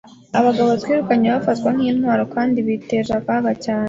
Abagabo 0.39 0.69
twirukanye 0.81 1.27
bafatwa 1.35 1.69
nkintwaro 1.75 2.23
kandi 2.35 2.57
biteje 2.67 3.11
akaga 3.19 3.51
cyane. 3.63 3.79